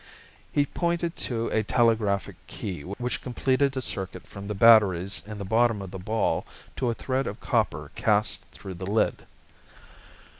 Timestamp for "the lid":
8.73-9.27